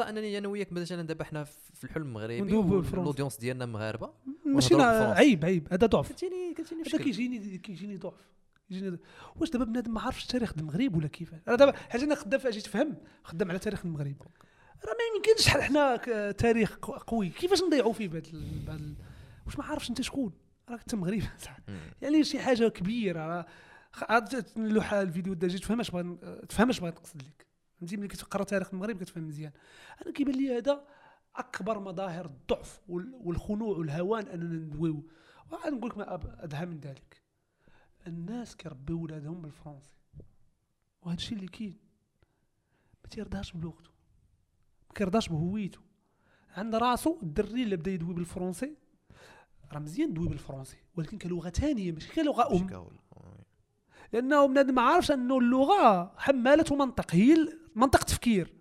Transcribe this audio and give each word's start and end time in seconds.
فرصه 0.00 0.10
أنني 0.10 0.38
أنا 0.38 0.48
وياك 0.48 0.72
مثلا 0.72 1.02
دابا 1.02 1.24
حنا 1.24 1.44
في 1.44 1.84
الحلم 1.84 2.02
المغربي. 2.02 2.56
والأودينس 2.56 3.36
ديالنا 3.36 3.66
مغاربة. 3.66 4.12
ماشي. 4.46 4.74
عيب 4.74 5.44
عيب 5.44 5.68
هذا 5.72 5.86
ضعف. 5.86 6.12
كتجيني 6.12 6.54
كتجيني 6.54 6.82
مشكل. 6.82 7.04
كيجيني 7.04 7.58
كيجيني 7.58 7.96
ضعف. 7.96 8.30
كيجيني. 8.68 8.98
واش 9.36 9.50
دابا 9.50 9.64
بنادم 9.64 9.94
ما 9.94 10.00
عارفش 10.00 10.26
تاريخ 10.26 10.54
المغرب 10.58 10.96
ولا 10.96 11.08
كيفاش 11.08 11.40
أنا 11.48 11.56
دابا 11.56 11.72
حاجة 11.72 12.04
أنا 12.04 12.14
خدام 12.14 12.40
فيها 12.40 12.50
تفهم 12.50 12.96
خدام 13.24 13.50
على 13.50 13.58
تاريخ 13.58 13.86
المغرب. 13.86 14.16
راه 14.84 14.92
ما 14.92 15.16
يمكنش 15.16 15.44
شحال 15.44 15.62
حنا 15.62 15.96
تاريخ 16.32 16.76
قوي. 16.78 17.28
كيفاش 17.28 17.62
نضيعوا 17.62 17.92
فيه 17.92 18.08
بهذا 18.08 18.30
بهذا 18.66 18.94
واش 19.46 19.58
ما 19.58 19.64
عارفش 19.64 19.90
أنت 19.90 20.02
شكون. 20.02 20.32
راك 20.68 20.80
أنت 20.80 20.94
مغربي. 20.94 21.22
يعني 22.02 22.24
شي 22.24 22.38
حاجة 22.38 22.68
كبيرة. 22.68 23.46
راه 24.10 24.24
اللوحه 24.56 25.02
الفيديو 25.02 25.34
دا 25.34 25.48
جيت 25.48 25.60
تفهم 25.60 25.80
اش 25.80 25.90
بغا 25.90 26.18
تفهم 26.48 26.68
اش 26.68 26.80
بغا 26.80 26.90
نقصد 26.90 27.22
لك. 27.22 27.49
فهمتي؟ 27.80 27.96
ملي 27.96 28.08
كتقرا 28.08 28.44
تاريخ 28.44 28.68
المغرب 28.72 28.96
كتفهم 28.96 29.28
مزيان. 29.28 29.52
أنا 30.02 30.12
كيبان 30.12 30.34
لي 30.34 30.56
هذا 30.58 30.84
أكبر 31.36 31.78
مظاهر 31.78 32.24
الضعف 32.26 32.80
وال- 32.88 33.14
والخنوع 33.24 33.76
والهوان 33.78 34.26
أننا 34.26 34.54
ندويو. 34.54 35.06
وعاد 35.52 35.72
نقول 35.72 35.90
لك 35.90 35.98
ما 35.98 36.14
أدهى 36.44 36.66
من 36.66 36.80
ذلك. 36.80 37.22
الناس 38.06 38.56
كيربيو 38.56 39.02
ولادهم 39.02 39.42
بالفرنسي. 39.42 39.94
وهذا 41.02 41.16
الشيء 41.16 41.36
اللي 41.38 41.48
كاين. 41.48 41.78
ما 43.04 43.10
تيرضاش 43.10 43.52
بلغته 43.52 43.90
ما 44.88 44.94
كيرضاش 44.94 45.28
بهويته 45.28 45.78
عند 46.56 46.74
راسو 46.74 47.18
الدري 47.22 47.62
اللي 47.62 47.76
بدا 47.76 47.90
يدوي 47.90 48.14
بالفرنسي 48.14 48.76
راه 49.72 49.78
مزيان 49.78 50.14
دوي 50.14 50.28
بالفرنسي. 50.28 50.76
ولكن 50.96 51.18
كلغة 51.18 51.48
ثانية 51.50 51.92
ماشي 51.92 52.12
كلغة 52.12 52.52
أم. 52.56 52.66
لأنه 54.12 54.46
بنادم 54.46 54.74
ما 54.74 54.82
عارفش 54.82 55.10
أنه 55.10 55.38
اللغة 55.38 56.12
حمالة 56.18 56.76
منطق. 56.76 57.14
هي 57.14 57.36
منطق 57.74 58.04
تفكير. 58.04 58.54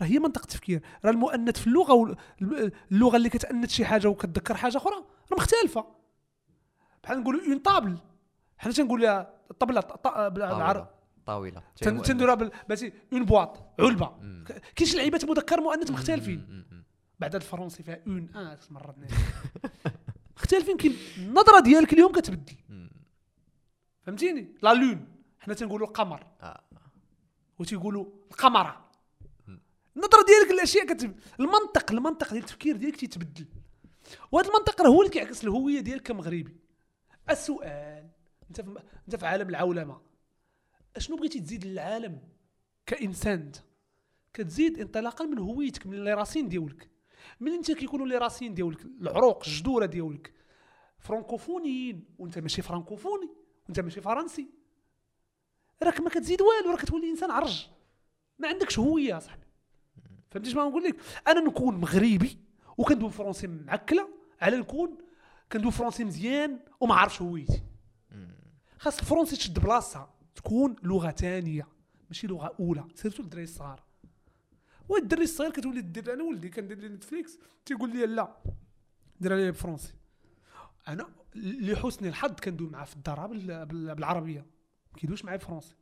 راه 0.00 0.06
هي 0.06 0.18
منطق 0.18 0.44
تفكير. 0.46 0.82
راه 1.04 1.10
المؤنث 1.10 1.60
في 1.60 1.66
اللغة 1.66 2.16
اللغة 2.92 3.16
اللي 3.16 3.28
كتأنث 3.28 3.70
شي 3.70 3.84
حاجة 3.84 4.08
وكتذكر 4.08 4.54
حاجة 4.56 4.76
أخرى 4.76 4.94
راه 5.32 5.36
مختلفة. 5.38 5.86
بحال 7.02 7.20
نقولوا 7.20 7.40
une 7.46 7.58
table 7.58 7.98
حنا 8.58 8.72
تنقول 8.72 9.02
لها 9.02 9.34
الطبله 9.50 9.80
بالعرب 10.28 10.88
طاولة 11.26 11.62
تن- 11.76 12.02
تنديرها 12.02 12.34
بال- 12.34 12.50
باسي 12.68 12.92
une 13.12 13.24
boîte 13.24 13.62
علبة. 13.80 14.06
كاين 14.76 14.88
شي 14.90 14.96
لعيبات 14.96 15.24
مذكر 15.24 15.60
مؤنث 15.60 15.90
مختلفين. 15.90 16.64
بعد 17.18 17.34
الفرنسي 17.34 17.82
فيها 17.82 17.98
un 18.06 18.28
آه 18.34 18.58
مرضنا 18.70 19.06
مختلفين 20.36 20.76
كاين 20.76 20.96
النظرة 21.18 21.60
ديالك 21.60 21.92
اليوم 21.92 22.12
كتبدل. 22.12 22.54
فهمتيني؟ 24.02 24.54
لا 24.62 24.74
لون 24.74 25.08
حنا 25.40 25.54
تنقولوا 25.54 25.86
القمر. 25.86 26.26
آه. 26.42 26.60
وتيقولوا 27.58 28.06
القمرة. 28.30 28.90
النظرة 29.96 30.24
ديالك 30.26 30.50
الاشياء 30.50 30.86
كتب 30.86 31.18
المنطق 31.40 31.92
المنطق 31.92 32.30
ديال 32.32 32.42
التفكير 32.42 32.76
ديالك 32.76 32.96
تيتبدل. 32.96 33.46
وهذا 34.32 34.48
المنطق 34.48 34.82
راه 34.82 34.88
هو 34.88 35.02
اللي 35.02 35.12
كيعكس 35.12 35.44
الهوية 35.44 35.80
ديالك 35.80 36.02
كمغربي. 36.02 36.56
السؤال 37.30 38.10
انت 38.48 38.60
في 38.60 38.80
انت 39.06 39.16
في 39.16 39.26
عالم 39.26 39.48
العولمة 39.48 40.00
أشنو 40.96 41.16
بغيتي 41.16 41.40
تزيد 41.40 41.64
للعالم 41.64 42.20
كإنسان 42.86 43.40
أنت؟ 43.40 43.56
كتزيد 44.34 44.78
انطلاقا 44.80 45.24
من 45.24 45.38
هويتك 45.38 45.86
من 45.86 46.04
لي 46.04 46.14
راسين 46.14 46.48
ديالك. 46.48 46.90
من 47.40 47.52
أنت 47.52 47.72
كيكونوا 47.72 48.06
لي 48.06 48.18
راسين 48.18 48.54
ديالك 48.54 48.84
العروق 49.00 49.44
الجذوره 49.46 49.86
ديالك. 49.86 50.34
فرانكوفونيين 50.98 52.04
وأنت 52.18 52.38
ماشي 52.38 52.62
فرانكوفوني 52.62 53.30
وأنت 53.66 53.80
ماشي 53.80 54.00
فرنسي. 54.00 54.48
راك 55.82 56.00
ما 56.00 56.10
كتزيد 56.10 56.40
والو 56.42 56.70
راك 56.70 56.80
كتولي 56.80 57.10
إنسان 57.10 57.30
عرج. 57.30 57.66
ما 58.38 58.48
عندكش 58.48 58.78
هوية 58.78 59.18
صاحبي. 59.18 59.46
فهمتي 60.30 60.50
شنو 60.50 60.68
نقول 60.68 60.84
لك؟ 60.84 60.96
أنا 61.28 61.40
نكون 61.40 61.74
مغربي 61.76 62.38
وكندوي 62.78 63.10
فرونسي 63.10 63.46
معكلة 63.46 64.08
على 64.40 64.56
نكون 64.56 64.98
كندوي 65.52 65.72
فرونسي 65.72 66.04
مزيان 66.04 66.58
وما 66.80 66.94
عارفش 66.94 67.22
هويتي. 67.22 67.62
خاص 68.78 68.98
الفرونسي 68.98 69.36
تشد 69.36 69.58
بلاصتها 69.58 70.14
تكون 70.34 70.76
لغة 70.82 71.10
ثانية 71.10 71.68
ماشي 72.08 72.26
لغة 72.26 72.54
أولى 72.60 72.84
سيرتو 72.94 73.22
الدراري 73.22 73.44
الصغار. 73.44 73.82
والدري 74.88 75.22
الصغير 75.22 75.50
كتولي 75.50 75.80
دير 75.80 76.12
أنا 76.14 76.22
ولدي 76.22 76.48
كندير 76.48 76.78
لي 76.78 76.88
Netflix 76.88 77.38
تيقول 77.64 77.90
لي 77.90 78.06
لا 78.06 78.36
دير 79.20 79.34
لي 79.36 79.44
بالفرونسي 79.46 79.94
أنا 80.88 81.06
لحسن 81.34 82.06
الحظ 82.06 82.30
كندوي 82.32 82.68
معاه 82.70 82.84
في 82.84 82.96
الدار 82.96 83.26
بال- 83.26 83.66
بال- 83.66 83.94
بالعربية. 83.94 84.46
ما 84.96 85.00
كيدويش 85.00 85.24
معايا 85.24 85.38
بالفرونسي 85.38 85.74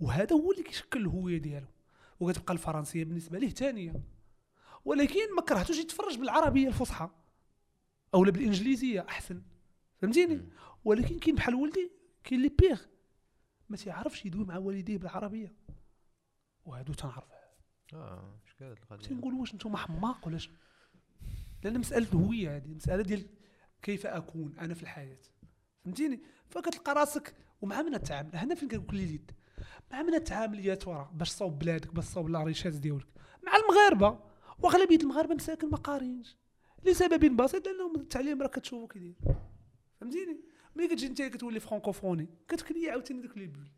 وهذا 0.00 0.36
هو 0.36 0.52
اللي 0.52 0.62
كيشكل 0.62 1.00
الهوية 1.00 1.38
ديالو. 1.38 1.66
وكتبقى 2.20 2.52
الفرنسية 2.52 3.04
بالنسبة 3.04 3.38
ليه 3.38 3.48
ثانية 3.48 4.00
ولكن 4.84 5.34
ما 5.36 5.42
كرهتوش 5.42 5.78
يتفرج 5.78 6.18
بالعربية 6.18 6.68
الفصحى. 6.68 7.10
أولا 8.14 8.30
بالإنجليزية 8.30 9.06
أحسن. 9.08 9.42
فهمتيني. 9.96 10.48
ولكن 10.84 11.18
كاين 11.18 11.34
بحال 11.34 11.54
ولدي 11.54 11.90
كاين 12.24 12.40
اللي 12.40 12.54
بيغ. 12.58 12.82
ما 13.68 13.76
تيعرفش 13.76 14.26
يدوي 14.26 14.44
مع 14.44 14.58
والديه 14.58 14.98
بالعربية. 14.98 15.54
وهادو 16.64 16.92
تنعرف 16.92 17.24
آه 17.94 18.40
مشكل 18.44 18.64
القضية 18.64 19.08
تنقول 19.08 19.34
واش 19.34 19.52
أنتم 19.52 19.76
حماق 19.76 20.26
ولا 20.26 20.38
شنو؟ 20.38 20.54
لأن 21.64 21.78
مسألة 21.78 22.08
الهوية 22.08 22.56
هذه 22.56 22.74
مسألة 22.74 23.02
ديال 23.02 23.26
كيف 23.82 24.06
أكون 24.06 24.58
أنا 24.58 24.74
في 24.74 24.82
الحياة. 24.82 25.18
فهمتيني؟ 25.88 26.20
فكتلقى 26.48 26.94
راسك 26.94 27.34
ومع 27.62 27.82
من 27.82 27.92
تتعامل 28.02 28.36
هنا 28.36 28.54
فين 28.54 28.68
كنقول 28.68 28.96
لي 28.96 29.04
اليد؟ 29.04 29.30
مع 29.92 30.02
من 30.02 30.24
تتعامل 30.24 30.66
يا 30.66 30.74
ترى 30.74 31.10
باش 31.14 31.30
تصاوب 31.30 31.58
بلادك 31.58 31.94
باش 31.94 32.06
تصاوب 32.06 32.28
لا 32.28 32.42
ريشاز 32.42 32.76
ديالك. 32.76 33.06
مع 33.42 33.52
المغاربة. 33.56 34.20
وأغلبية 34.58 34.96
المغاربة 34.96 35.34
مساكن 35.34 35.70
ما 35.70 35.76
قارينش. 35.76 36.36
لسبب 36.84 37.36
بسيط 37.36 37.66
لأنهم 37.66 37.96
التعليم 37.96 38.42
راه 38.42 38.48
كتشوفو 38.48 38.86
كيدير 38.86 39.14
فهمتيني؟ 40.00 40.40
ملي 40.76 40.88
كتجي 40.88 41.06
أنت 41.06 41.22
كتولي 41.22 41.60
فرانكوفوني 41.60 42.28
كتكلي 42.48 42.90
عاوتاني 42.90 43.22
داك 43.22 43.38
les 43.38 43.46
boules. 43.46 43.70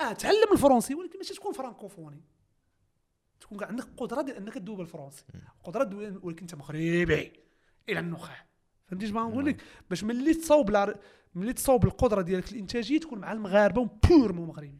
آه 0.00 0.12
تعلم 0.12 0.52
الفرنسي 0.52 0.94
ولكن 0.94 1.18
ماشي 1.18 1.34
تكون 1.34 1.52
فرانكوفوني. 1.52 2.24
تكون 3.40 3.64
عندك 3.64 3.86
قدرة 3.96 4.22
ديال 4.22 4.36
أنك 4.36 4.54
تدوي 4.54 4.76
بالفرنسي 4.76 5.24
قدرة 5.64 6.18
ولكن 6.22 6.40
أنت 6.40 6.54
مغربي. 6.54 7.32
إلى 7.88 8.00
النخاع. 8.00 8.48
فهمتي 8.88 9.06
اش 9.06 9.10
بغا 9.10 9.22
نقول 9.22 9.46
لك 9.46 9.62
باش 9.90 10.04
ملي 10.04 10.34
تصاوب 10.34 10.70
لا- 10.70 10.98
ملي 11.34 11.52
تصاوب 11.52 11.84
القدرة 11.84 12.22
ديالك 12.22 12.52
الإنتاجية 12.52 13.00
تكون 13.00 13.18
مع 13.18 13.32
المغاربة 13.32 13.88
purement 14.08 14.48
مغربي 14.48 14.78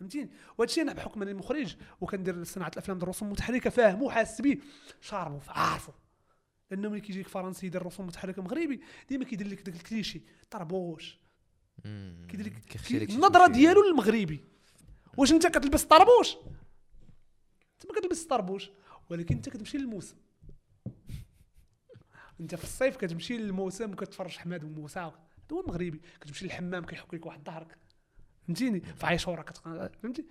فهمتيني؟ 0.00 0.30
وهذا 0.58 0.70
الشيء 0.70 0.82
أنا 0.82 0.92
بحكم 0.92 1.22
اني 1.22 1.34
مخرج 1.34 1.76
وكندير 2.00 2.44
صناعة 2.44 2.68
الأفلام 2.74 2.98
ديال 2.98 3.02
الرسوم 3.08 3.28
المتحركة 3.28 3.70
فاهمو 3.70 4.10
حاس 4.10 4.40
بيه 4.40 4.58
شاربو 5.00 5.38
عارفو 5.48 5.92
لأنه 6.70 6.88
ملي 6.88 7.00
كيجيك 7.00 7.28
فرنسي 7.28 7.66
يدير 7.66 7.86
رسوم 7.86 8.06
متحركه 8.06 8.42
مغربي 8.42 8.80
ديما 9.08 9.24
كيدير 9.24 9.46
لك 9.48 9.62
داك 9.62 9.74
الكليشي 9.76 10.22
طربوش. 10.50 11.18
كيدير 12.28 12.46
لك 12.46 12.52
النظرة 13.14 13.46
ديالو 13.46 13.82
للمغربي. 13.82 14.44
واش 15.16 15.32
أنت 15.32 15.46
كتلبس 15.46 15.84
طربوش؟ 15.84 16.36
أنت 17.74 17.92
ما 17.92 18.00
كتلبس 18.00 18.24
طربوش 18.24 18.70
ولكن 19.10 19.34
أنت 19.34 19.48
كتمشي 19.48 19.78
للموسم. 19.78 20.16
انت 22.40 22.54
في 22.54 22.64
الصيف 22.64 22.96
كتمشي 22.96 23.36
للموسم 23.36 23.92
وكتفرج 23.92 24.36
حماد 24.36 24.64
وموسى 24.64 25.00
هذا 25.00 25.12
هو 25.52 25.60
المغربي 25.60 26.00
كتمشي 26.20 26.44
للحمام 26.44 26.84
كيحك 26.84 27.14
لك 27.14 27.26
واحد 27.26 27.44
ظهرك 27.44 27.78
فهمتيني؟ 28.46 28.80
في 28.80 29.06
عاشوره. 29.06 29.42
فهمتي؟ 30.02 30.26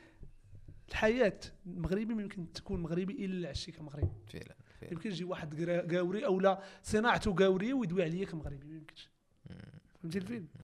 الحياة 0.90 1.40
المغربي 1.66 2.14
ما 2.14 2.22
يمكن 2.22 2.54
تكون 2.54 2.82
مغربي 2.82 3.26
إلا 3.26 3.50
عشتي 3.50 3.72
كمغربي 3.72 4.12
فعلا 4.28 4.56
فعلا. 4.80 4.94
يمكن 4.94 5.10
يجي 5.10 5.24
واحد 5.24 5.70
قاوري 5.70 6.26
أو 6.26 6.40
لا 6.40 6.62
صناعته 6.84 7.36
قاوريه 7.36 7.74
ويدوي 7.74 8.04
عليا 8.04 8.26
كمغربي 8.26 8.68
ما 8.68 8.76
يمكنش. 8.76 9.12
فهمتي 10.02 10.18
الفيلم؟ 10.18 10.48